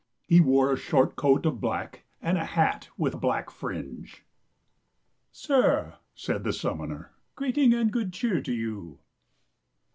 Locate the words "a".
0.73-0.77, 2.39-2.43